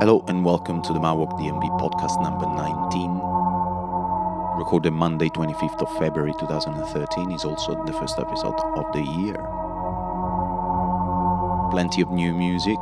Hello 0.00 0.24
and 0.28 0.42
welcome 0.42 0.80
to 0.80 0.94
the 0.94 0.98
Mawok 0.98 1.38
DNB 1.38 1.78
podcast 1.78 2.22
number 2.22 2.46
19. 2.46 3.20
Recorded 4.58 4.92
Monday, 4.92 5.28
25th 5.28 5.82
of 5.82 5.98
February 5.98 6.32
2013, 6.40 7.30
is 7.32 7.44
also 7.44 7.84
the 7.84 7.92
first 7.92 8.18
episode 8.18 8.58
of 8.76 8.90
the 8.94 9.02
year. 9.02 9.36
Plenty 11.70 12.00
of 12.00 12.08
new 12.08 12.32
music, 12.32 12.80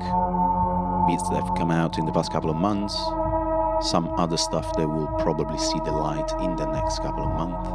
beats 1.09 1.29
that 1.29 1.43
have 1.43 1.59
come 1.59 1.73
out 1.73 1.99
in 1.99 2.07
the 2.07 2.13
past 2.13 2.31
couple 2.31 2.51
of 2.51 2.57
months, 2.57 2.95
some 3.91 4.07
other 4.17 4.37
stuff 4.37 4.77
that 4.77 4.87
will 4.87 5.09
probably 5.19 5.59
see 5.59 5.81
the 5.85 5.91
light 5.91 6.31
in 6.41 6.55
the 6.55 6.67
next 6.67 7.01
couple 7.01 7.25
of 7.25 7.35
months. 7.35 7.67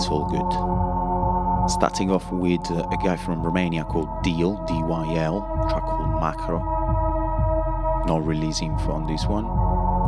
It's 0.00 0.10
all 0.10 0.24
good. 0.24 1.68
Starting 1.68 2.10
off 2.10 2.32
with 2.32 2.64
uh, 2.70 2.88
a 2.90 2.96
guy 3.04 3.16
from 3.18 3.42
Romania 3.42 3.84
called 3.84 4.08
Deal, 4.22 4.56
D-Y-L, 4.66 5.68
track 5.68 5.84
called 5.84 6.18
Macro 6.18 6.79
no 8.10 8.18
release 8.18 8.60
info 8.60 8.90
on 8.90 9.06
this 9.06 9.24
one. 9.26 9.46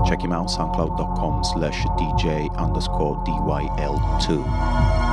Check 0.08 0.24
him 0.24 0.32
out, 0.32 0.48
soundcloud.com 0.48 1.44
slash 1.44 1.84
DJ 2.00 2.52
underscore 2.56 3.14
DYL2. 3.24 4.26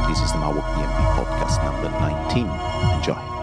This 0.07 0.19
is 0.21 0.31
the 0.31 0.39
Mawok 0.39 0.65
DNB 0.73 0.99
podcast 1.13 1.63
number 1.63 1.91
19. 1.91 2.47
Enjoy. 2.97 3.38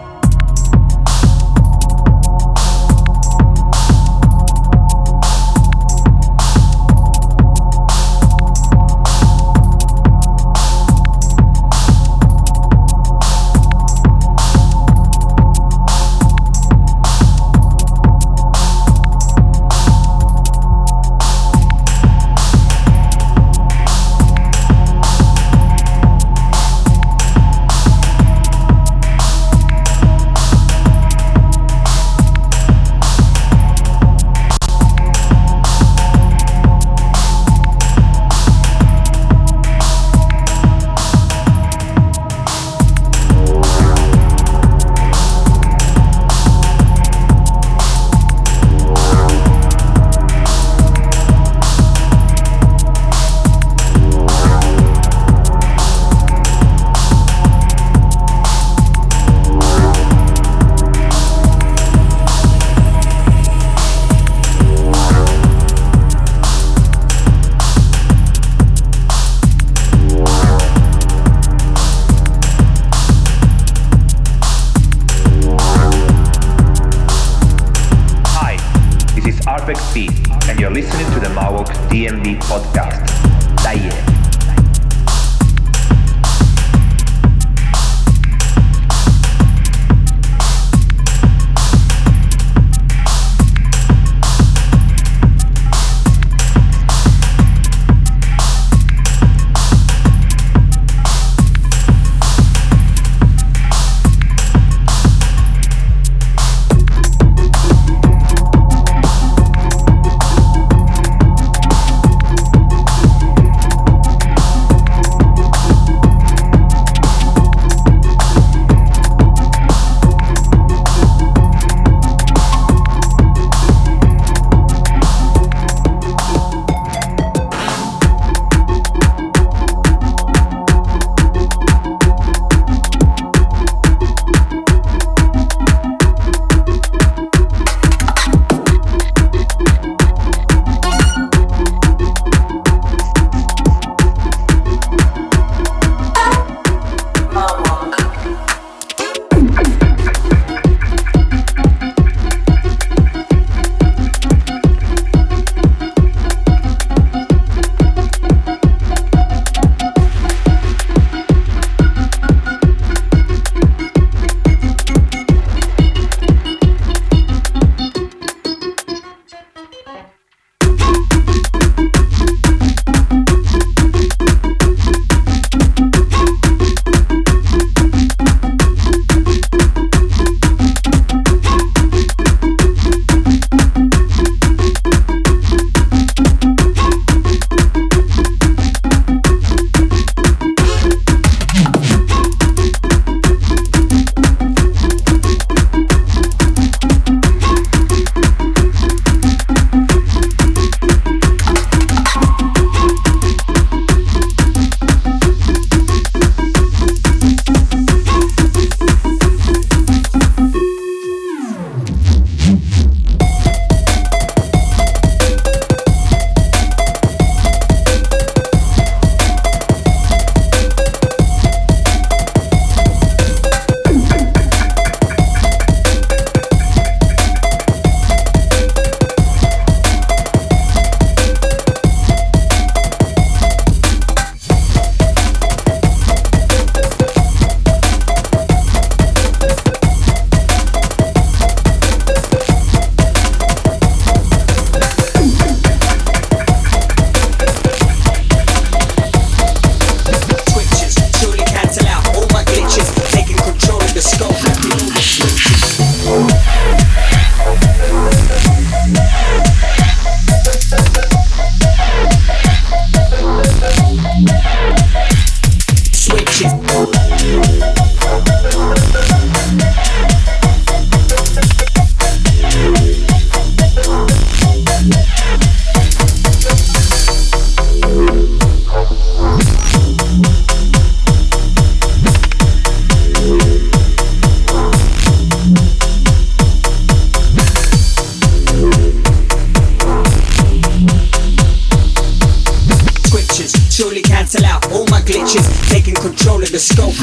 Cancel 294.07 294.45
out 294.45 294.71
all 294.71 294.85
my 294.87 295.01
glitches. 295.01 295.45
Taking 295.69 295.95
control 295.95 296.41
of 296.41 296.51
the 296.51 296.59
scope. 296.59 296.95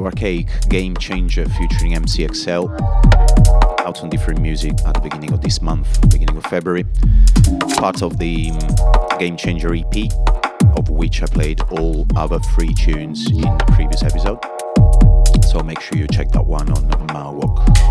Archaic 0.00 0.48
game 0.68 0.96
Changer 0.96 1.44
featuring 1.48 1.92
MCXL 1.92 2.68
out 3.80 4.02
on 4.02 4.10
different 4.10 4.40
music 4.40 4.72
at 4.86 4.94
the 4.94 5.00
beginning 5.00 5.32
of 5.32 5.40
this 5.40 5.60
month, 5.60 6.00
beginning 6.10 6.36
of 6.36 6.44
February. 6.44 6.84
Part 7.76 8.02
of 8.02 8.18
the 8.18 8.50
um, 8.50 9.18
Game 9.18 9.36
Changer 9.36 9.74
EP, 9.74 10.10
of 10.76 10.88
which 10.88 11.22
I 11.22 11.26
played 11.26 11.60
all 11.70 12.06
other 12.16 12.38
three 12.54 12.72
tunes 12.74 13.28
in 13.30 13.40
the 13.40 13.72
previous 13.72 14.02
episode. 14.02 14.38
So 15.44 15.60
make 15.60 15.80
sure 15.80 15.98
you 15.98 16.06
check 16.08 16.30
that 16.30 16.46
one 16.46 16.70
on 16.70 16.88
Marwalk 17.08 17.82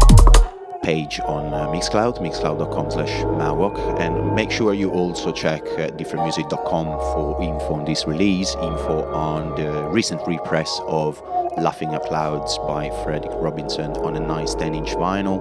page 0.81 1.19
on 1.21 1.53
uh, 1.53 1.67
Mixcloud, 1.67 2.17
mixcloud.com 2.17 2.91
slash 2.91 3.23
Marwalk. 3.23 3.99
And 3.99 4.35
make 4.35 4.51
sure 4.51 4.73
you 4.73 4.89
also 4.91 5.31
check 5.31 5.61
uh, 5.63 5.89
differentmusic.com 5.89 6.85
for 7.13 7.41
info 7.41 7.75
on 7.75 7.85
this 7.85 8.07
release, 8.07 8.55
info 8.55 9.05
on 9.13 9.55
the 9.55 9.83
recent 9.89 10.25
repress 10.27 10.81
of 10.87 11.21
Laughing 11.57 11.93
Up 11.93 12.05
Clouds 12.05 12.57
by 12.59 12.89
Frederick 13.03 13.33
Robinson 13.35 13.91
on 13.97 14.15
a 14.15 14.19
nice 14.19 14.55
10 14.55 14.73
inch 14.73 14.89
vinyl. 14.89 15.39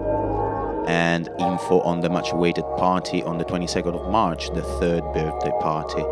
And 0.88 1.28
info 1.38 1.80
on 1.80 2.00
the 2.00 2.10
much 2.10 2.32
awaited 2.32 2.64
party 2.76 3.22
on 3.22 3.38
the 3.38 3.44
22nd 3.44 3.94
of 3.94 4.10
March, 4.10 4.48
the 4.50 4.62
third 4.62 5.02
birthday 5.12 5.52
party 5.60 6.02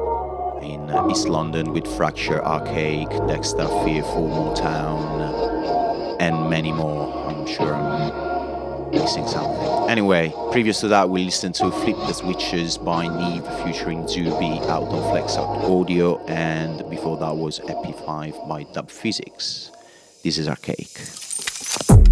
in 0.65 0.91
uh, 0.91 1.09
East 1.11 1.29
London 1.29 1.73
with 1.73 1.87
Fracture, 1.97 2.45
Archaic, 2.45 3.09
Dexter, 3.27 3.67
Fearful, 3.85 4.29
Motown, 4.29 6.17
and 6.21 6.49
many 6.49 6.73
more. 6.73 7.29
I'm 7.29 7.47
sure 7.47 7.75
I'm 7.75 8.91
missing 8.93 9.27
something. 9.27 9.91
Anyway, 9.91 10.33
previous 10.53 10.81
to 10.81 10.89
that, 10.89 11.09
we 11.11 11.25
listened 11.25 11.55
to 11.57 11.71
Flip 11.71 11.97
the 11.97 12.13
Switches 12.13 12.79
by 12.79 13.09
Neve 13.09 13.47
featuring 13.65 14.05
Zubi 14.05 14.61
out 14.69 14.85
on 14.85 15.11
Flex 15.11 15.37
Out 15.37 15.65
Audio, 15.65 16.25
and 16.27 16.89
before 16.91 17.17
that 17.19 17.37
was 17.37 17.61
Epi 17.69 17.93
5 18.07 18.49
by 18.49 18.65
Dub 18.65 18.89
Phizix. 18.89 19.73
This 20.29 20.37
is 20.37 20.47
archaic. 20.47 22.08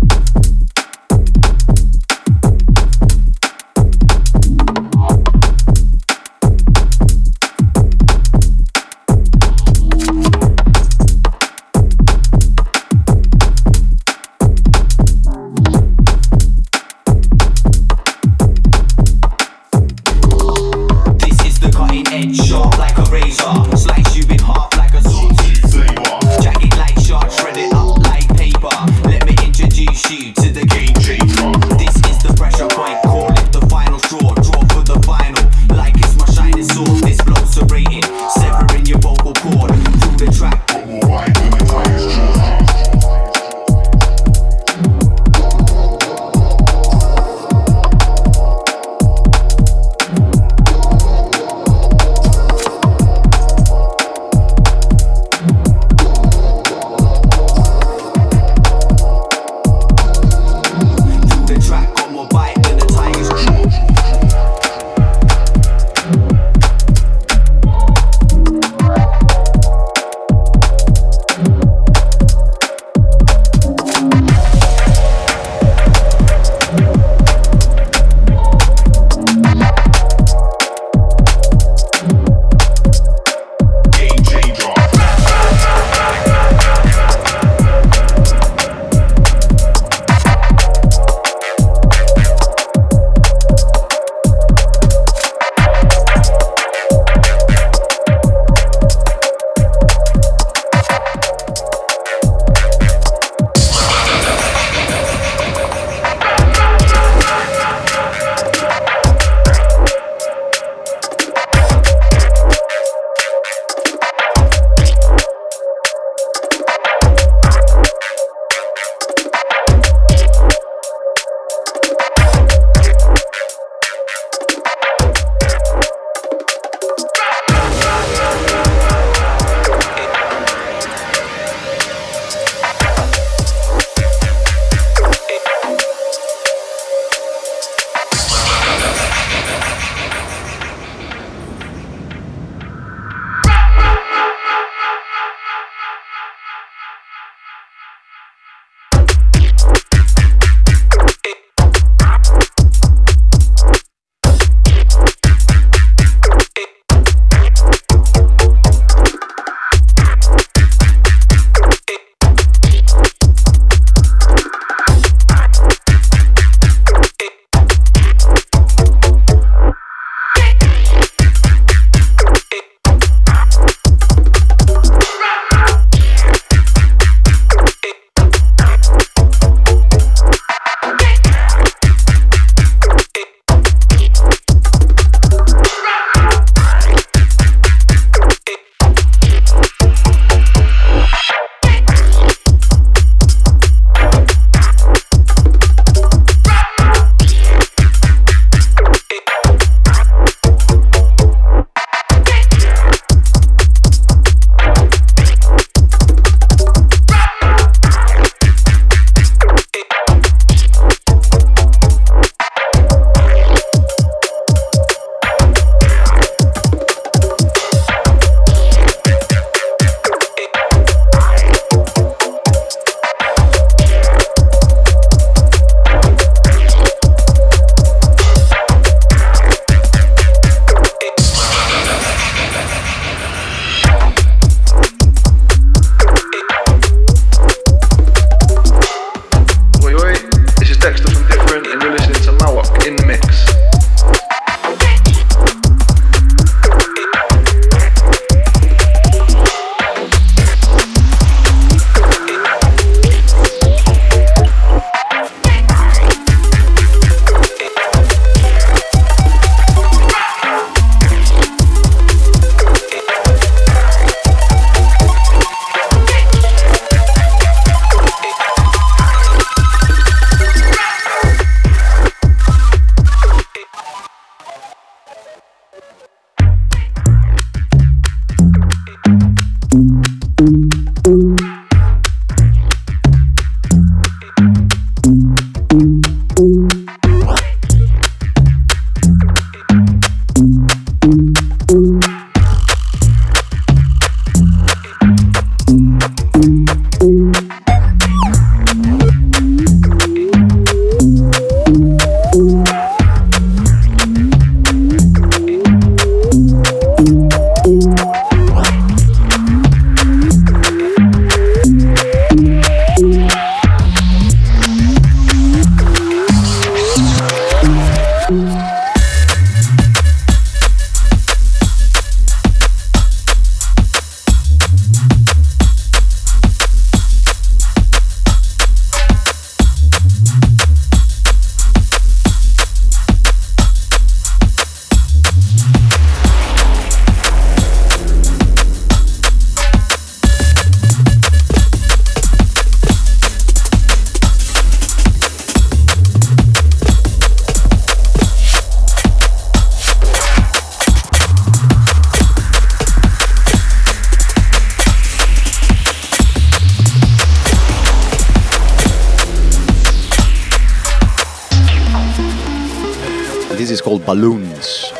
Balloons 364.06 364.92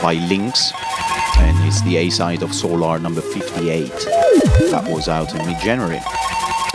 by 0.00 0.14
Lynx, 0.14 0.72
and 1.38 1.68
it's 1.68 1.82
the 1.82 1.98
A 1.98 2.08
side 2.08 2.42
of 2.42 2.54
Solar 2.54 2.98
number 2.98 3.20
58. 3.20 3.90
That 4.70 4.86
was 4.88 5.06
out 5.06 5.34
in 5.34 5.44
mid 5.46 5.58
January. 5.60 6.00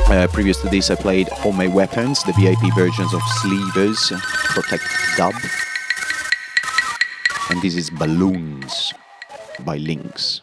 Uh, 0.08 0.28
previous 0.32 0.62
to 0.62 0.70
this, 0.70 0.92
I 0.92 0.96
played 0.96 1.28
Homemade 1.30 1.74
Weapons, 1.74 2.24
the 2.24 2.34
VIP 2.34 2.76
versions 2.76 3.12
of 3.14 3.22
Sleevers, 3.42 4.12
Protect 4.54 4.84
Dub, 5.18 5.34
and 7.50 7.60
this 7.64 7.76
is 7.76 7.90
Balloons 7.90 8.94
by 9.66 9.78
Lynx. 9.78 10.42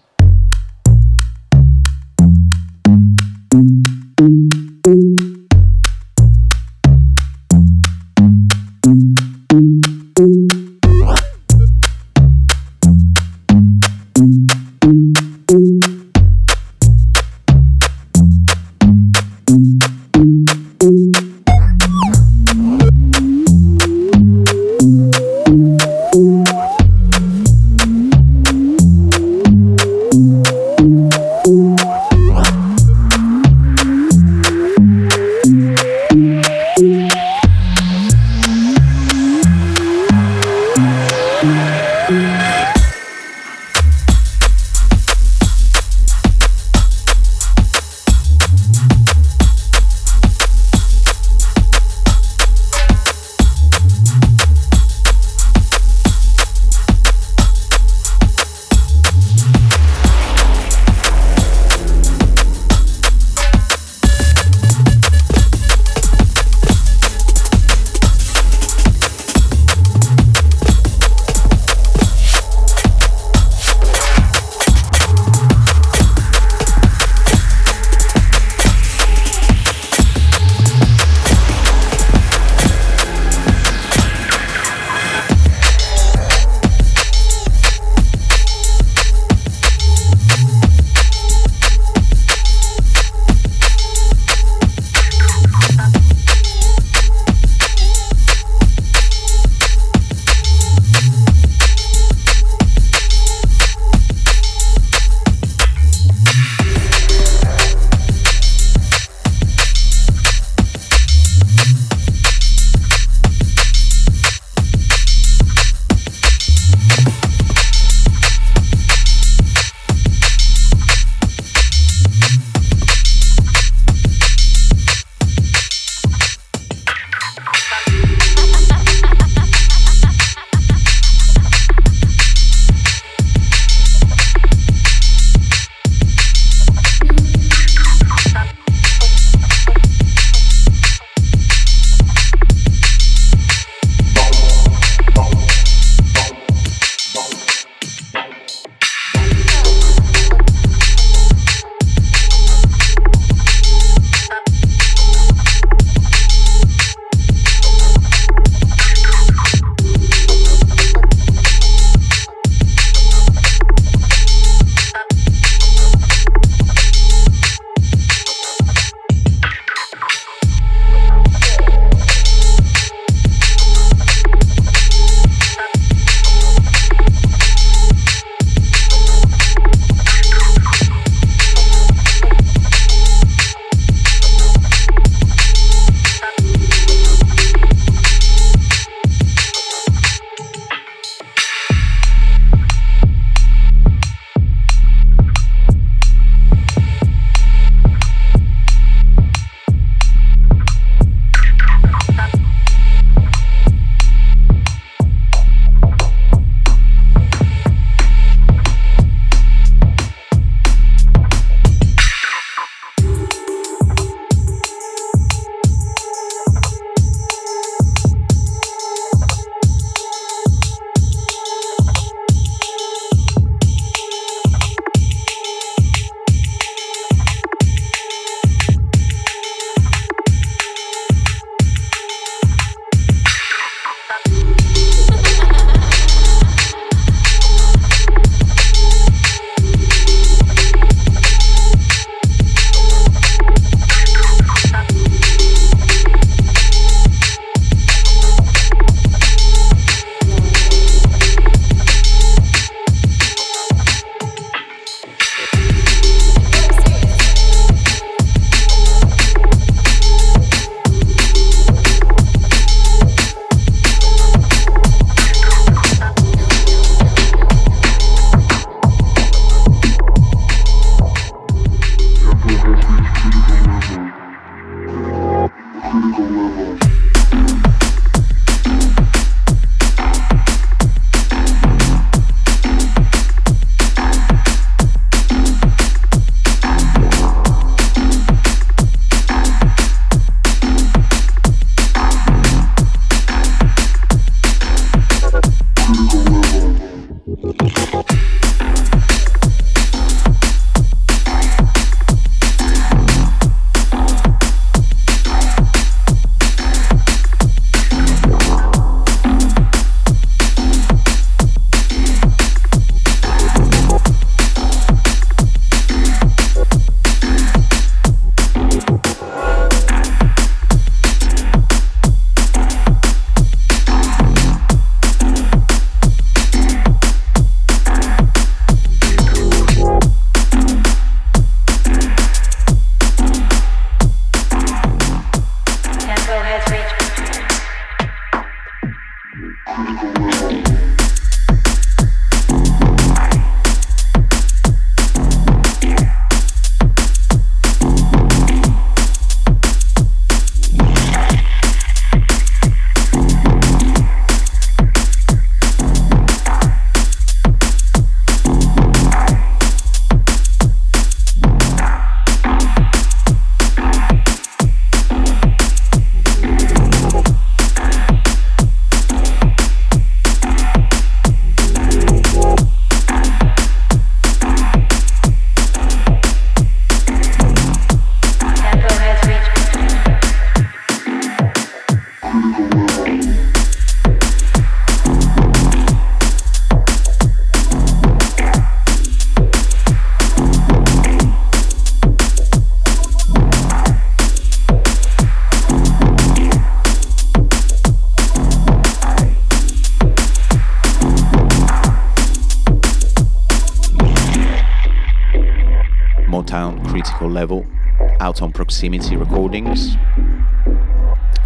Proximity 408.53 409.17
Recordings. 409.17 409.97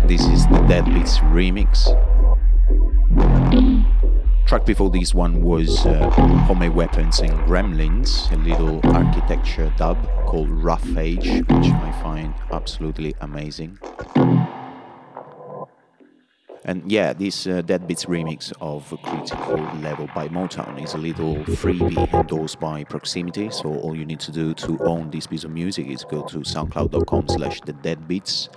This 0.06 0.22
is 0.26 0.46
the 0.48 0.64
Dead 0.68 0.84
Beats 0.86 1.18
remix. 1.18 1.86
Track 4.46 4.66
before 4.66 4.90
this 4.90 5.14
one 5.14 5.44
was 5.44 5.86
uh, 5.86 6.10
Homemade 6.48 6.74
Weapons 6.74 7.20
and 7.20 7.30
Gremlins, 7.46 8.32
a 8.32 8.36
little 8.36 8.80
architecture 8.96 9.72
dub 9.76 9.96
called 10.26 10.50
Rough 10.50 10.96
Age, 10.96 11.28
which 11.28 11.48
I 11.48 12.00
find 12.02 12.34
absolutely 12.50 13.14
amazing. 13.20 13.78
And 16.70 16.88
yeah, 16.88 17.12
this 17.12 17.48
uh, 17.48 17.62
Dead 17.62 17.88
Beats 17.88 18.04
remix 18.04 18.52
of 18.60 18.96
Critical 19.02 19.56
Level 19.80 20.08
by 20.14 20.28
Motown 20.28 20.80
is 20.80 20.94
a 20.94 20.98
little 20.98 21.34
freebie 21.58 22.14
endorsed 22.14 22.60
by 22.60 22.84
Proximity. 22.84 23.50
So 23.50 23.74
all 23.80 23.96
you 23.96 24.06
need 24.06 24.20
to 24.20 24.30
do 24.30 24.54
to 24.54 24.78
own 24.84 25.10
this 25.10 25.26
piece 25.26 25.42
of 25.42 25.50
music 25.50 25.88
is 25.88 26.04
go 26.04 26.22
to 26.28 26.38
soundcloud.com 26.38 27.28
slash 27.28 27.60
the 27.62 27.72
Dead 27.72 28.06
Beats 28.06 28.50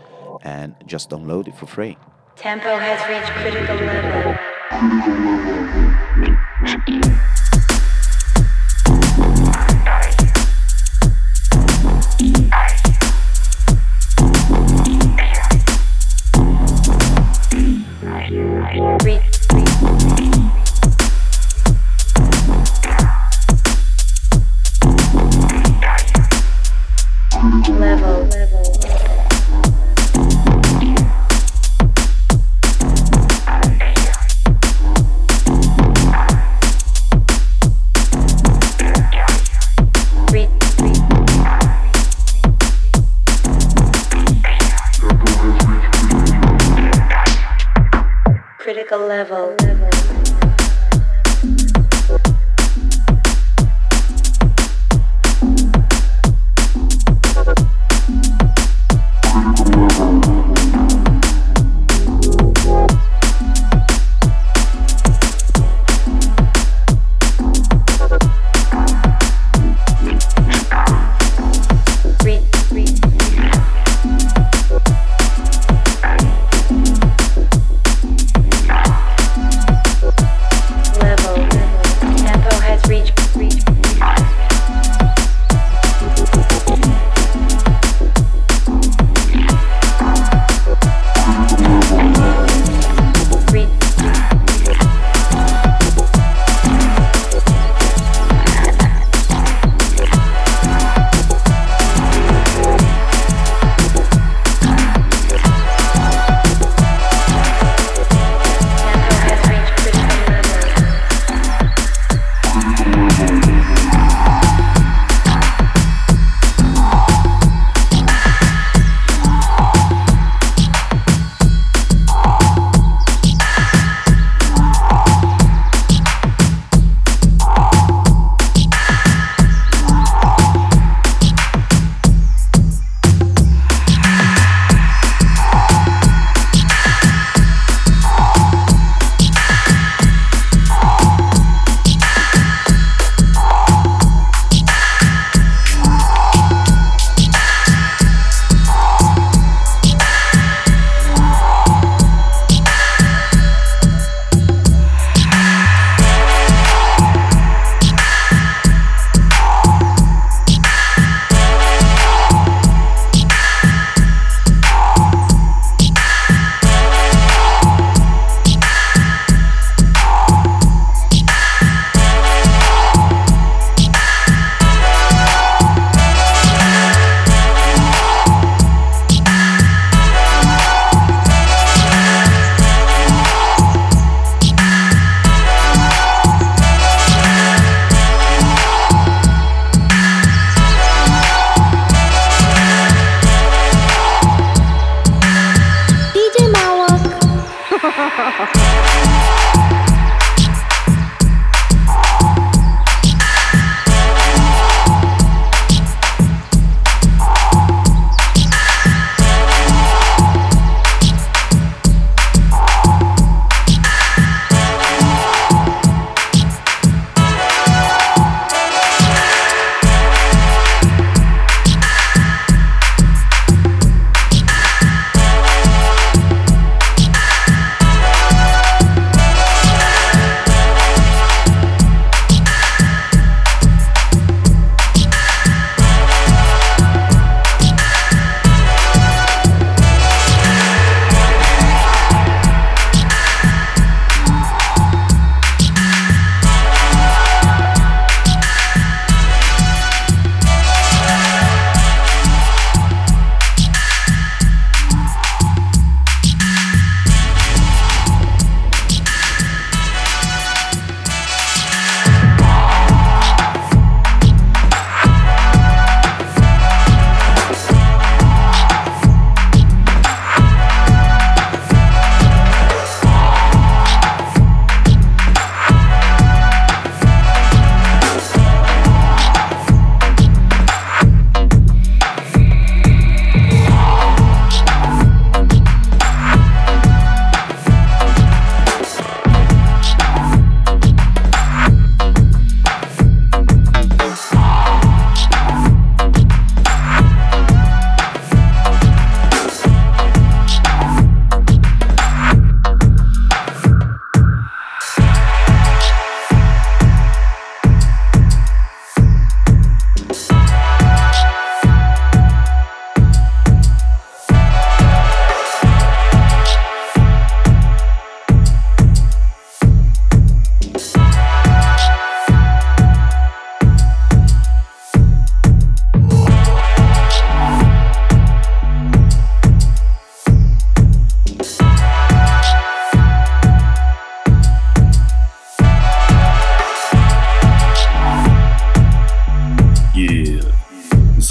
and 0.43 0.75
just 0.85 1.09
download 1.09 1.47
it 1.47 1.57
for 1.57 1.65
free. 1.65 1.97
Tempo 2.35 2.77
has 2.77 3.01
reached 3.09 3.31
critical 3.41 3.77
level. 3.77 4.37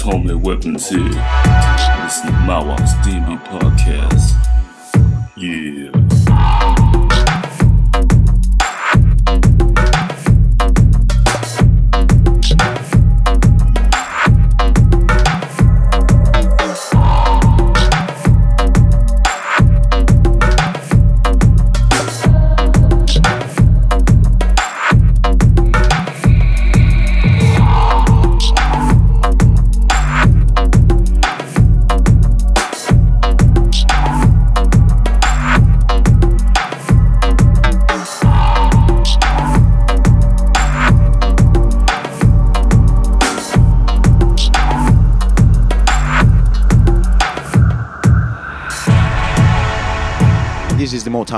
Homely 0.03 0.35
weapon 0.35 0.75
2. 0.75 0.97
Listen 1.01 1.15
to 1.15 2.33
Mawok's 2.43 2.93
DB 3.07 3.37
podcast. 3.45 4.35
Yeah. 5.37 5.82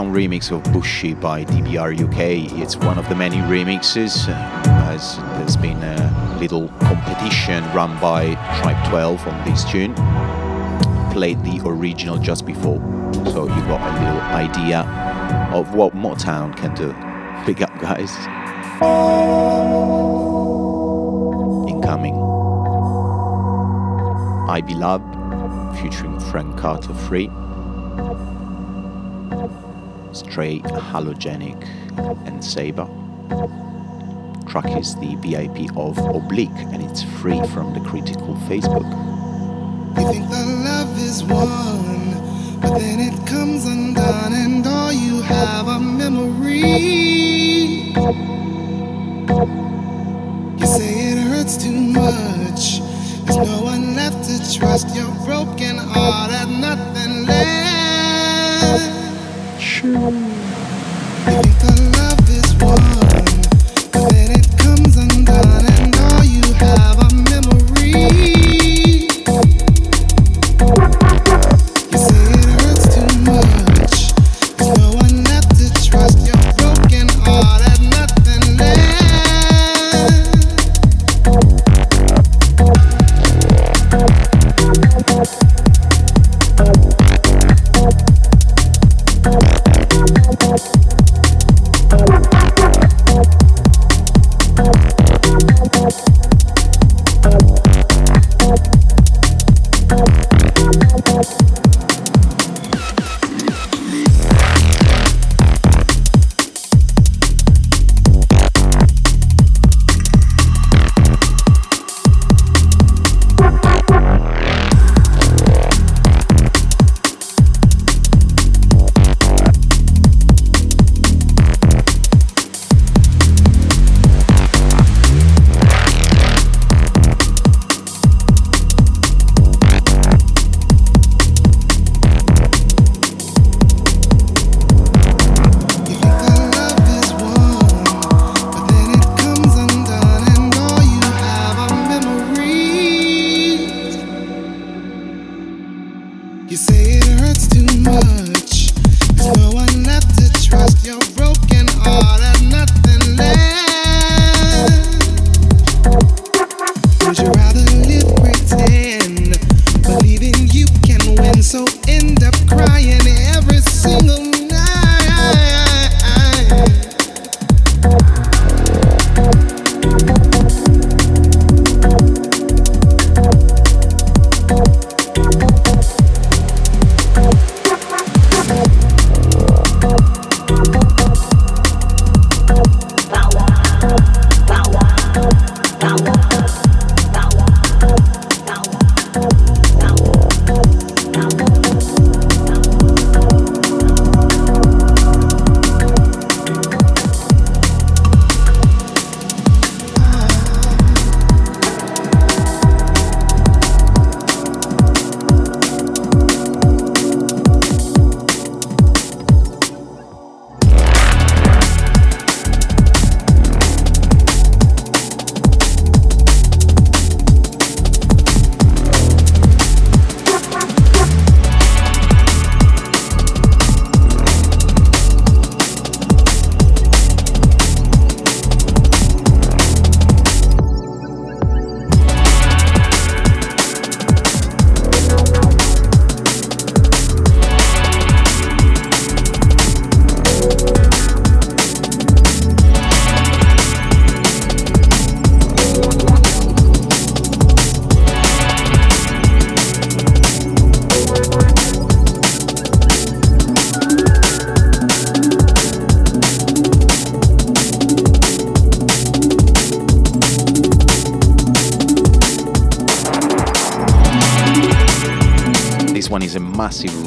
Remix 0.04 0.52
of 0.52 0.62
Bushy 0.74 1.14
by 1.14 1.46
DBR 1.46 1.98
UK. 1.98 2.60
It's 2.60 2.76
one 2.76 2.98
of 2.98 3.08
the 3.08 3.16
many 3.16 3.38
remixes, 3.38 4.28
uh, 4.28 4.34
as 4.92 5.16
there's 5.38 5.56
been 5.56 5.82
a 5.82 6.38
little 6.38 6.68
competition 6.82 7.64
run 7.74 7.98
by 8.02 8.36
Tribe 8.60 8.90
12 8.90 9.26
on 9.26 9.50
this 9.50 9.64
tune. 9.64 9.96
Played 11.14 11.42
the 11.46 11.62
original 11.66 12.18
just 12.18 12.46
before, 12.46 12.82
so 13.32 13.44
you 13.44 13.62
got 13.68 13.80
a 13.80 14.04
little 14.04 14.22
idea 14.22 14.82
of 15.54 15.74
what 15.76 15.94
Motown 15.94 16.54
can 16.58 16.76
do. 16.76 16.94
Big 17.46 17.64
up, 17.64 17.72
guys. 17.80 18.12
Incoming. 21.70 22.16
I 24.50 24.60
Be 24.60 24.74
Loved, 24.74 25.16
featuring 25.80 26.20
Frank 26.20 26.58
Carter 26.58 26.94
Free. 26.94 27.32
Halogenic, 30.36 31.66
and 32.28 32.44
Saber. 32.44 32.88
Track 34.48 34.78
is 34.78 34.96
the 34.96 35.16
VIP 35.16 35.72
of 35.78 35.98
Oblique 35.98 36.50
and 36.74 36.82
it's 36.84 37.04
free 37.22 37.42
from 37.48 37.74
the 37.74 37.80
Critical 37.80 38.36
Facebook. 38.48 38.86
You 39.98 40.12
think 40.12 40.30
the 40.30 40.46
love 40.66 40.98
is 41.02 41.24
but 41.24 42.78
then 42.78 43.00
it 43.00 43.28
comes 43.28 43.66
undone, 43.66 44.34
and 44.34 44.68
all 44.68 44.92
you 44.92 45.22
have. 45.22 45.56
You 50.60 50.66
say 50.66 51.12
it 51.12 51.18
hurts 51.30 51.56
too 51.58 51.72
much. 51.72 52.82
There's 53.26 53.38
no 53.38 53.62
one 53.64 53.96
left 53.96 54.28
to 54.30 54.60
trust. 54.60 54.96
Your 54.96 55.12
broken 55.26 55.65
You 59.86 61.95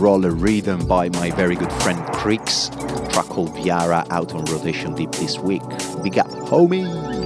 roller 0.09 0.31
rhythm 0.31 0.87
by 0.87 1.11
my 1.11 1.31
very 1.33 1.55
good 1.55 1.71
friend 1.71 2.03
Creeks, 2.15 2.71
track 3.11 3.27
called 3.27 3.55
Viara 3.57 4.07
out 4.11 4.33
on 4.33 4.43
Rotation 4.47 4.95
Deep 4.95 5.13
this 5.13 5.39
week. 5.39 5.61
Big 6.03 6.17
up, 6.17 6.31
homie! 6.49 7.18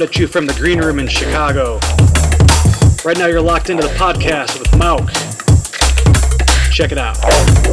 Coming 0.00 0.14
at 0.14 0.18
you 0.18 0.26
from 0.26 0.46
the 0.46 0.54
green 0.54 0.78
room 0.78 0.98
in 0.98 1.06
Chicago. 1.06 1.78
Right 3.04 3.18
now, 3.18 3.26
you're 3.26 3.42
locked 3.42 3.68
into 3.68 3.82
the 3.82 3.92
podcast 3.94 4.58
with 4.58 4.70
Mauk. 4.78 5.10
Check 6.72 6.90
it 6.92 6.98
out. 6.98 7.69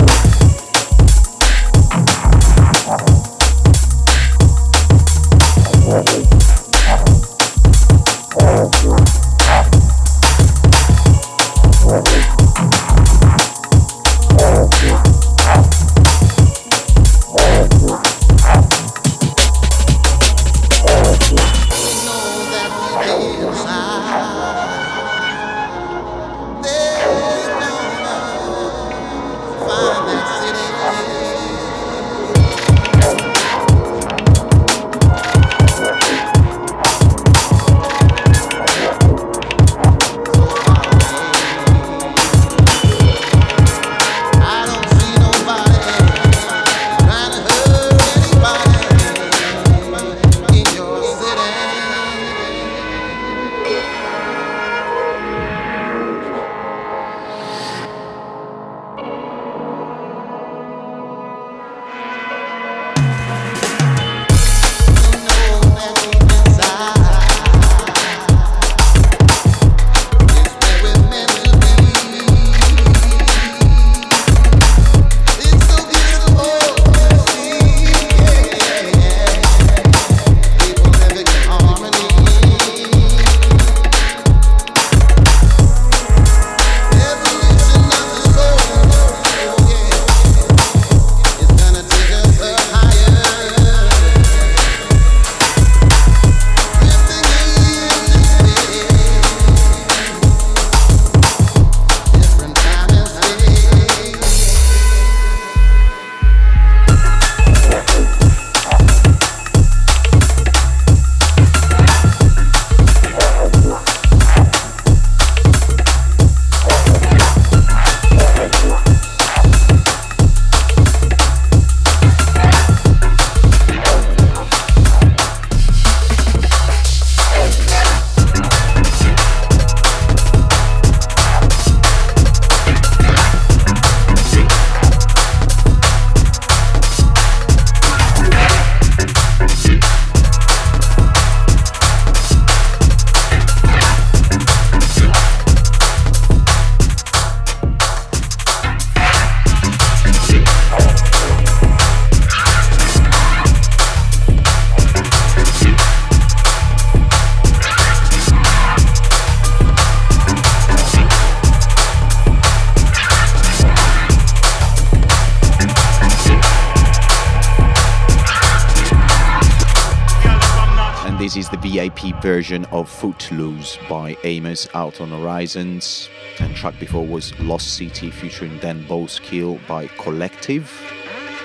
Version 172.22 172.65
of 172.65 172.89
Footloose 172.89 173.78
by 173.89 174.18
Amos 174.24 174.68
out 174.74 175.01
on 175.01 175.09
Horizons. 175.09 176.09
And 176.39 176.55
track 176.55 176.80
before 176.80 177.05
was 177.05 177.38
Lost 177.39 177.76
City 177.76 178.09
featuring 178.09 178.57
Dan 178.59 178.84
Bowskill 178.86 179.65
by 179.68 179.88
Collective. 179.97 180.72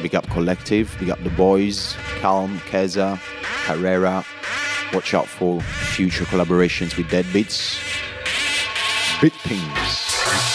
Big 0.01 0.15
up 0.15 0.29
Collective, 0.31 0.95
big 0.99 1.11
up 1.11 1.23
the 1.23 1.31
boys, 1.31 1.95
Calm, 2.21 2.59
Keza, 2.61 3.21
Carrera. 3.65 4.25
Watch 4.93 5.15
out 5.15 5.27
for 5.27 5.61
future 5.61 6.25
collaborations 6.25 6.97
with 6.97 7.07
Deadbeats. 7.09 7.81
Big 9.21 9.33
things. 9.33 10.52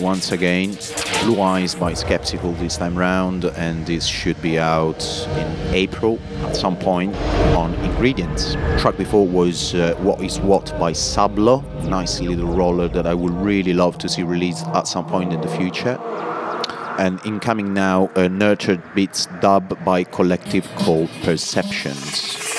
Once 0.00 0.32
again. 0.32 0.74
Blue 1.22 1.40
Eyes 1.42 1.74
by 1.74 1.92
Skeptical 1.92 2.52
this 2.52 2.78
time 2.78 2.96
round, 2.96 3.44
and 3.44 3.84
this 3.86 4.06
should 4.06 4.40
be 4.40 4.58
out 4.58 5.04
in 5.36 5.74
April 5.74 6.18
at 6.44 6.56
some 6.56 6.76
point 6.76 7.14
on 7.54 7.74
Ingredients. 7.84 8.54
Track 8.78 8.96
before 8.96 9.26
was 9.26 9.74
uh, 9.74 9.94
What 9.98 10.22
Is 10.22 10.40
What 10.40 10.72
by 10.78 10.92
Sablo, 10.92 11.62
nice 11.84 12.20
little 12.20 12.46
roller 12.46 12.88
that 12.88 13.06
I 13.06 13.12
would 13.12 13.32
really 13.32 13.74
love 13.74 13.98
to 13.98 14.08
see 14.08 14.22
released 14.22 14.66
at 14.68 14.88
some 14.88 15.04
point 15.04 15.32
in 15.32 15.40
the 15.42 15.48
future. 15.48 15.98
And 16.98 17.20
incoming 17.26 17.74
now, 17.74 18.10
a 18.16 18.28
Nurtured 18.28 18.82
Beats 18.94 19.26
dub 19.42 19.84
by 19.84 20.04
Collective 20.04 20.66
called 20.76 21.10
Perceptions. 21.22 22.53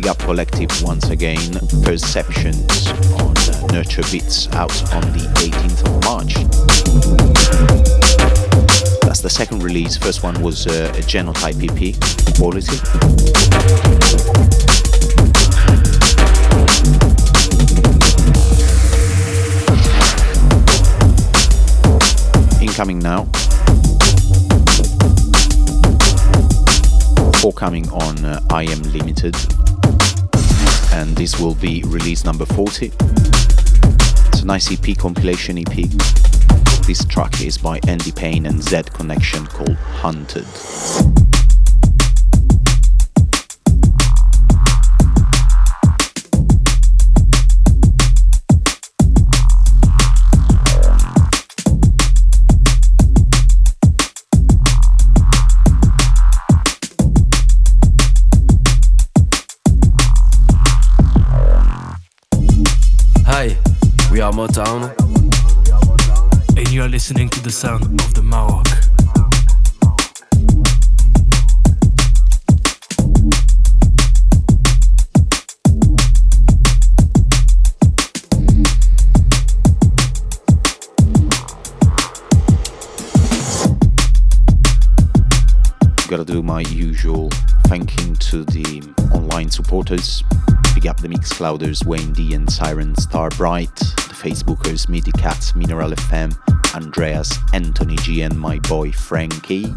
Big 0.00 0.08
up 0.08 0.18
collective 0.18 0.70
once 0.82 1.08
again. 1.08 1.52
Perceptions 1.82 2.86
on 3.18 3.32
Nurture 3.72 4.02
Beats 4.12 4.46
out 4.48 4.70
on 4.92 5.00
the 5.12 5.24
18th 5.40 5.86
of 5.86 6.04
March. 6.04 6.34
That's 9.00 9.22
the 9.22 9.30
second 9.30 9.62
release. 9.62 9.96
First 9.96 10.22
one 10.22 10.42
was 10.42 10.66
uh, 10.66 10.92
a 10.94 11.00
Genotype 11.00 11.62
EP, 11.64 11.94
Quality. 12.36 12.76
Incoming 22.62 22.98
now. 22.98 23.24
Forthcoming 27.40 27.88
on 27.88 28.22
uh, 28.26 28.42
I 28.50 28.64
Am 28.64 28.82
Limited 28.92 29.55
and 30.96 31.14
this 31.14 31.38
will 31.38 31.54
be 31.56 31.82
release 31.84 32.24
number 32.24 32.46
40. 32.46 32.90
It's 34.28 34.40
a 34.40 34.46
nice 34.46 34.72
EP, 34.72 34.96
compilation 34.96 35.58
EP. 35.58 35.90
This 36.86 37.04
track 37.04 37.42
is 37.42 37.58
by 37.58 37.80
Andy 37.86 38.12
Payne 38.12 38.46
and 38.46 38.62
Z 38.62 38.84
Connection 38.94 39.46
called 39.46 39.76
Hunted. 39.76 40.46
Motown. 64.36 64.92
And 66.58 66.70
you 66.70 66.82
are 66.82 66.88
listening 66.90 67.30
to 67.30 67.42
the 67.42 67.50
sound 67.50 67.84
of 67.84 68.12
the 68.12 68.20
Mawok. 68.20 68.66
gotta 86.08 86.24
do 86.24 86.42
my 86.42 86.60
usual 86.60 87.30
thanking 87.68 88.14
to 88.16 88.44
the 88.44 88.82
online 89.12 89.50
supporters. 89.50 90.22
Big 90.76 90.88
up 90.88 91.00
the 91.00 91.08
Mixclouders, 91.08 91.86
Wayne 91.86 92.12
D 92.12 92.34
and 92.34 92.52
Siren 92.52 92.94
Starbright, 92.96 93.74
the 93.76 94.14
Facebookers, 94.14 94.90
Midi 94.90 95.10
Cats, 95.12 95.56
Mineral 95.56 95.92
FM, 95.92 96.36
Andreas, 96.74 97.38
Anthony 97.54 97.96
G, 97.96 98.20
and 98.20 98.38
my 98.38 98.58
boy 98.58 98.92
Frankie. 98.92 99.74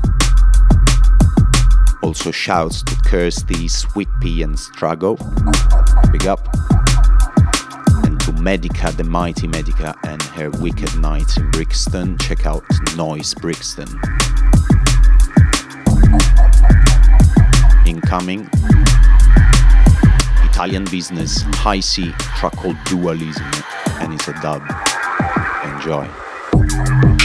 Also 2.04 2.32
shouts 2.32 2.84
to 2.84 2.95
Kirsty, 3.06 3.70
Sweetpea, 3.70 4.43
and 4.43 4.56
Strago. 4.56 5.16
Big 6.12 6.28
up. 6.28 6.45
And 8.04 8.20
to 8.20 8.34
Medica, 8.34 8.91
the 8.91 9.06
mighty 9.06 9.47
Medica, 9.47 9.95
and 10.04 10.22
her 10.22 10.50
Wicked 10.50 11.00
Nights 11.00 11.38
in 11.38 11.50
Brixton. 11.52 12.18
Check 12.18 12.45
out 12.45 12.66
Noise 12.97 13.34
Brixton. 13.36 13.88
Incoming. 17.86 18.50
Italian 20.60 20.84
business, 20.91 21.43
high 21.53 21.80
C, 21.80 22.12
track 22.36 22.53
called 22.57 22.76
Dualism, 22.84 23.49
and 24.01 24.14
it's 24.14 24.28
a 24.28 24.34
dub. 24.41 24.62
Enjoy. 25.64 27.19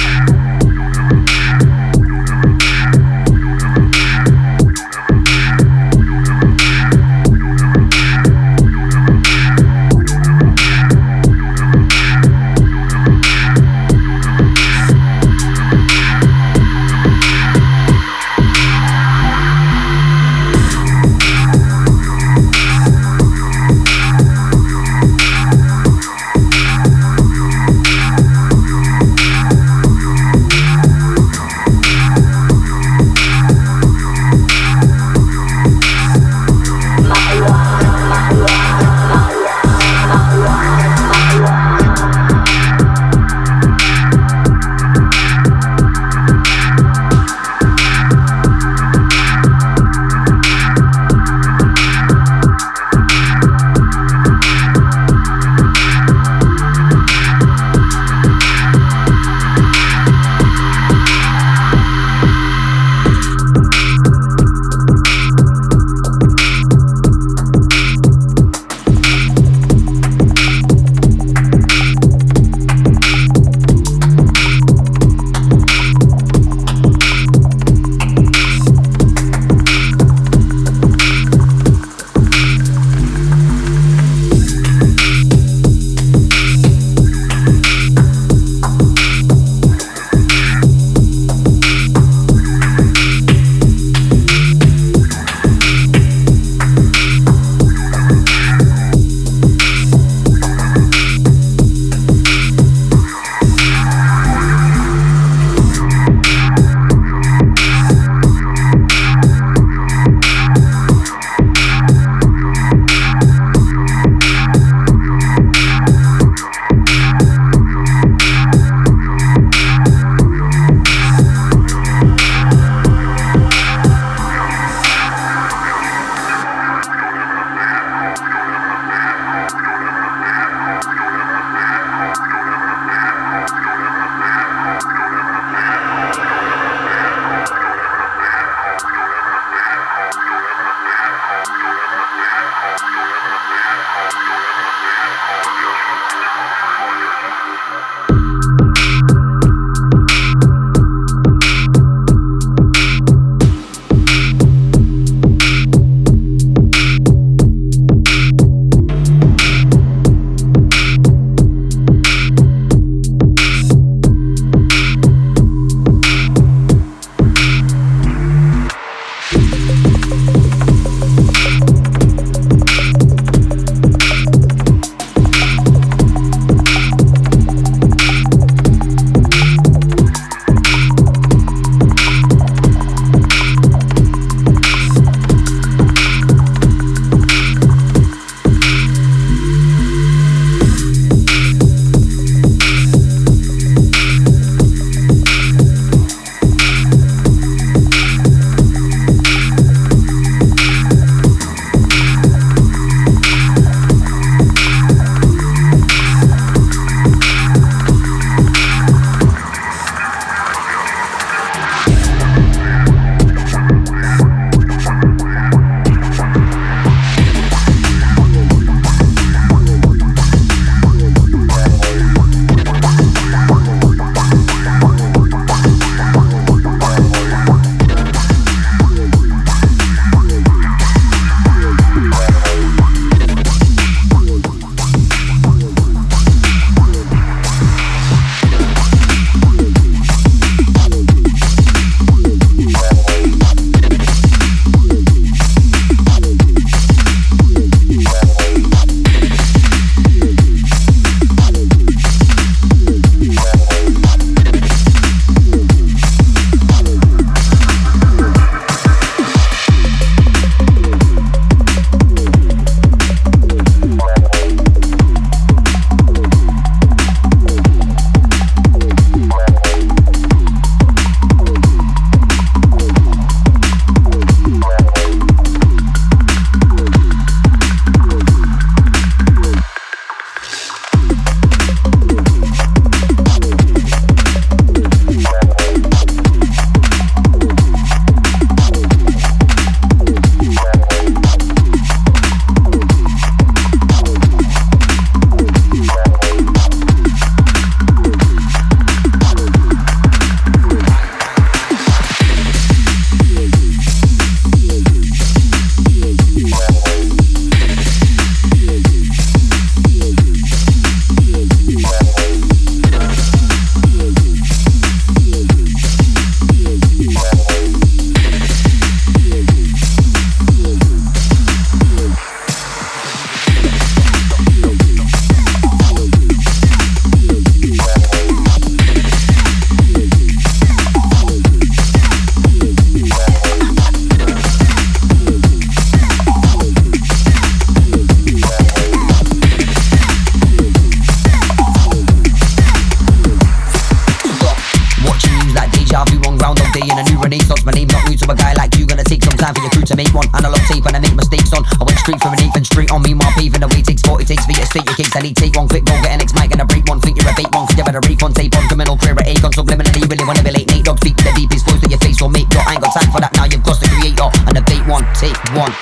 Quick 355.75 355.85
get 355.87 356.14
an 356.14 356.20
X 356.20 356.33
mic 356.35 356.53
and 356.53 356.61
a 356.61 356.64
break 356.64 356.87
one. 356.87 357.01
Think 357.01 357.18
you're 357.18 357.29
a 357.29 357.35
bait 357.35 357.51
one. 357.51 357.66
Cause 357.66 357.77
you 357.77 357.85
better 357.85 358.01
recon 358.07 358.33
tape 358.33 358.55
on. 358.57 358.68
Criminal 358.68 358.97
career 358.97 359.18
at 359.18 359.27
Acon. 359.27 359.51
Subliminally, 359.51 360.09
really 360.09 360.25
wanna 360.25 360.43
be 360.43 360.53
late. 360.53 360.68
Nate 360.68 360.85
dog 360.85 360.99
speak 360.99 361.16
to 361.16 361.25
the 361.25 361.33
deepest 361.35 361.66
close 361.66 361.81
to 361.81 361.91
your 361.91 361.99
face 361.99 362.22
or 362.22 362.31
make 362.31 362.47
your. 362.53 362.62
I 362.62 362.75
ain't 362.75 362.83
got 362.83 362.95
time 362.95 363.11
for 363.11 363.20
that 363.20 363.33
now. 363.35 363.45
You've 363.45 363.64
got 363.64 363.81
to 363.81 363.89
create 363.91 364.16
your. 364.16 364.31
And 364.47 364.59
a 364.59 364.62
bait 364.62 364.87
one, 364.87 365.03
take 365.18 365.39
one. 365.51 365.75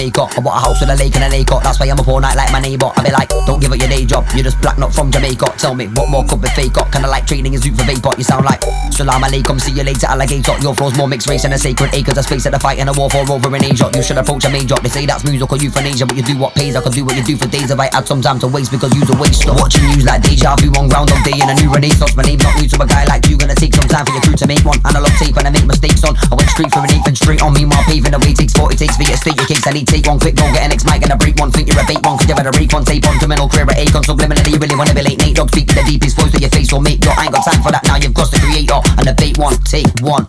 Rate 0.00 0.16
I 0.16 0.24
a 0.36 0.40
bought 0.40 0.56
a 0.56 0.60
house 0.64 0.80
with 0.80 0.88
a 0.88 0.96
lake 0.96 1.14
and 1.16 1.24
an 1.24 1.32
acre. 1.32 1.60
That's 1.62 1.78
why 1.78 1.86
I'm 1.86 2.00
up 2.00 2.08
all 2.08 2.20
night 2.20 2.36
like 2.36 2.50
my 2.52 2.60
neighbor. 2.60 2.88
I 2.96 3.04
be 3.04 3.12
like, 3.12 3.28
don't 3.44 3.60
give 3.60 3.72
up 3.72 3.78
your 3.78 3.88
day 3.88 4.04
job. 4.04 4.24
You're 4.34 4.48
just 4.48 4.60
black, 4.60 4.78
not 4.78 4.94
from 4.94 5.12
Jamaica. 5.12 5.52
Tell 5.58 5.74
me, 5.74 5.88
what 5.92 6.08
more 6.08 6.24
could 6.24 6.40
be 6.40 6.48
fake 6.56 6.76
up? 6.78 6.90
Kinda 6.92 7.08
like 7.08 7.26
trading 7.26 7.52
is 7.52 7.62
zoot 7.62 7.76
for 7.76 7.84
vapor. 7.84 8.16
You 8.16 8.24
sound 8.24 8.44
like 8.44 8.64
Salam 8.92 9.22
alaikum, 9.22 9.60
see 9.60 9.72
you 9.72 9.84
later, 9.84 10.06
alligator. 10.08 10.56
Your 10.60 10.74
flow's 10.74 10.96
more 10.96 11.08
mixed 11.08 11.28
race 11.28 11.44
and 11.44 11.52
a 11.52 11.58
sacred 11.58 11.94
acres 11.94 12.16
of 12.16 12.24
space 12.24 12.46
at 12.46 12.54
a 12.54 12.58
fight 12.58 12.78
and 12.78 12.88
a 12.88 12.92
war 12.92 13.10
for 13.10 13.24
over 13.28 13.54
in 13.56 13.64
Asia. 13.64 13.90
You 13.94 14.02
should 14.02 14.16
approach 14.16 14.44
a 14.44 14.50
major. 14.50 14.76
They 14.80 14.88
say 14.88 15.04
that's 15.04 15.24
music 15.24 15.50
or 15.52 15.58
euthanasia, 15.58 16.06
but 16.06 16.16
you 16.16 16.22
do 16.22 16.36
what 16.38 16.54
pays. 16.54 16.76
I 16.76 16.80
can 16.80 16.92
do 16.92 17.04
what 17.04 17.16
you 17.16 17.24
do 17.24 17.36
for 17.36 17.46
days 17.46 17.70
if 17.70 17.78
I 17.78 17.88
had 17.92 18.06
some 18.06 18.22
time 18.22 18.38
to 18.40 18.48
waste 18.48 18.72
because 18.72 18.94
you's 18.96 19.08
a 19.10 19.16
waster. 19.16 19.52
Watching 19.52 19.84
news 19.92 20.04
like 20.04 20.22
deja 20.22 20.56
vu 20.56 20.72
on 20.80 20.88
Groundhog 20.88 21.24
Day 21.24 21.36
in 21.36 21.48
a 21.48 21.54
new 21.60 21.72
renaissance. 21.72 22.16
My 22.16 22.24
name's 22.24 22.44
not 22.44 22.56
new 22.56 22.68
to 22.68 22.76
a 22.80 22.86
guy 22.86 23.04
like 23.04 23.26
you. 23.28 23.36
Gonna 23.36 23.54
take 23.54 23.74
some 23.74 23.88
time 23.88 24.06
for 24.06 24.12
your 24.12 24.22
crew 24.22 24.36
to 24.36 24.46
make 24.46 24.64
one. 24.64 24.80
Analog 24.84 25.12
tape 25.20 25.36
and 25.36 25.46
I 25.48 25.50
make 25.50 25.66
mistakes 25.66 26.04
on. 26.04 26.16
I 26.32 26.34
went 26.34 26.48
straight 26.48 26.72
for 26.72 26.80
an 26.80 26.90
eighth 26.92 27.08
and 27.08 27.16
straight 27.16 27.42
on 27.42 27.52
me. 27.52 27.64
My 27.64 27.80
paving 27.84 28.12
the 28.12 28.20
way 28.20 28.32
takes 28.32 28.52
40 28.52 28.76
takes 28.76 28.96
for 28.96 29.04
you 29.04 29.12
to 29.12 29.20
state 29.20 29.36
your 29.36 29.46
case. 29.46 29.66
I 29.66 29.72
need 29.72 29.88
take 29.90 30.06
one 30.06 30.20
quick 30.20 30.36
go 30.36 30.46
get 30.54 30.62
an 30.62 30.72
X 30.72 30.84
mic 30.86 31.02
and 31.02 31.12
a 31.12 31.16
break 31.16 31.36
one. 31.36 31.50
Think 31.50 31.66
you're 31.66 31.82
a 31.82 31.86
bait 31.86 31.98
one. 32.06 32.16
Cause 32.16 32.28
you 32.28 32.34
better 32.34 32.54
rake 32.54 32.72
one 32.72 32.84
tape 32.84 33.06
on. 33.06 33.18
Criminal 33.18 33.48
career 33.48 33.66
at 33.70 33.78
Acon. 33.82 34.02
Subliminally, 34.06 34.54
you 34.54 34.58
really 34.58 34.76
wanna 34.76 34.94
be 34.94 35.02
late. 35.02 35.18
Nate 35.18 35.36
dog 35.36 35.50
speak 35.50 35.66
to 35.68 35.74
the 35.74 35.84
deepest 35.84 36.16
voice 36.16 36.30
to 36.32 36.38
your 36.38 36.50
face 36.50 36.72
or 36.72 36.80
make 36.80 37.04
your. 37.04 37.12
I 37.18 37.24
ain't 37.26 37.34
got 37.34 37.44
time 37.44 37.62
for 37.62 37.72
that 37.72 37.82
now. 37.84 37.96
You've 37.96 38.14
to 38.14 38.40
create 38.40 38.70
your. 38.70 38.82
And 38.98 39.08
a 39.08 39.14
bait 39.14 39.36
one, 39.36 39.58
take 39.66 39.90
one. 40.00 40.24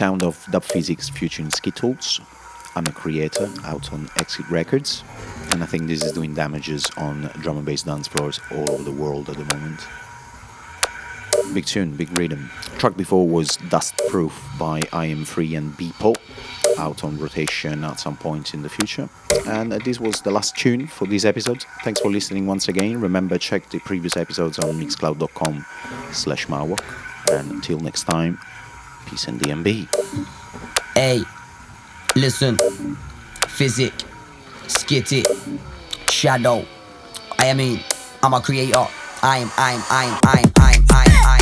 Sound 0.00 0.22
of 0.22 0.46
Dub 0.50 0.62
Phizix 0.62 1.10
featuring 1.10 1.50
Skittles. 1.50 2.22
I'm 2.74 2.86
a 2.86 2.90
creator 2.90 3.50
out 3.64 3.92
on 3.92 4.08
Exit 4.16 4.48
Records, 4.48 5.04
and 5.52 5.62
I 5.62 5.66
think 5.66 5.88
this 5.88 6.02
is 6.02 6.12
doing 6.12 6.32
damages 6.32 6.90
on 6.96 7.24
drum 7.42 7.58
and 7.58 7.66
bass 7.66 7.82
dance 7.82 8.08
floors 8.08 8.40
all 8.50 8.70
over 8.70 8.82
the 8.82 8.92
world 8.92 9.28
at 9.28 9.36
the 9.36 9.44
moment. 9.54 9.86
Big 11.52 11.66
tune, 11.66 11.96
big 11.96 12.18
rhythm. 12.18 12.48
Track 12.78 12.96
before 12.96 13.28
was 13.28 13.58
Dust 13.68 13.94
Proof 14.08 14.42
by 14.58 14.80
I 14.90 15.04
Am 15.04 15.26
Free 15.26 15.54
and 15.54 15.74
Beeple, 15.74 16.16
out 16.78 17.04
on 17.04 17.18
rotation 17.18 17.84
at 17.84 18.00
some 18.00 18.16
point 18.16 18.54
in 18.54 18.62
the 18.62 18.70
future. 18.70 19.06
And 19.46 19.70
uh, 19.70 19.80
this 19.84 20.00
was 20.00 20.22
the 20.22 20.30
last 20.30 20.56
tune 20.56 20.86
for 20.86 21.06
this 21.06 21.26
episode. 21.26 21.66
Thanks 21.84 22.00
for 22.00 22.10
listening 22.10 22.46
once 22.46 22.68
again. 22.68 23.02
Remember, 23.02 23.36
check 23.36 23.68
the 23.68 23.80
previous 23.80 24.16
episodes 24.16 24.58
on 24.58 24.80
mixcloud.com 24.80 25.66
slash 26.12 26.46
marwalk. 26.46 26.82
And 27.30 27.50
until 27.50 27.78
next 27.80 28.04
time, 28.04 28.38
peace 29.06 29.28
and 29.28 29.40
DNB. 29.40 29.88
Hey, 30.94 31.22
listen, 32.16 32.56
physic, 33.48 33.92
skit 34.66 35.12
it, 35.12 35.26
shadow. 36.10 36.64
I 37.38 37.54
mean, 37.54 37.80
I'm 38.22 38.34
a 38.34 38.40
creator. 38.40 38.86
I'm, 39.22 39.50
I'm, 39.56 39.82
I'm, 39.90 40.18
I'm, 40.24 40.50
I'm, 40.56 40.84
I'm, 40.90 41.10
I'm. 41.26 41.39